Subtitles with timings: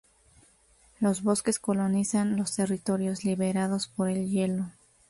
[0.99, 4.65] Los bosques colonizan los territorios liberados por el hielo.